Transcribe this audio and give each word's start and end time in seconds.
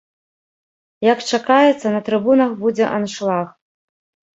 Як 1.11 1.21
чакаецца, 1.29 1.87
на 1.99 2.03
трыбунах 2.11 2.49
будзе 2.67 2.93
аншлаг. 2.95 3.59